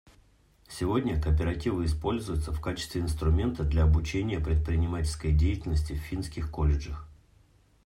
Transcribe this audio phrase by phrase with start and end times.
[0.67, 7.07] Сегодня кооперативы используются в качестве инструмента для обучения предпринимательской деятельности в финских колледжах.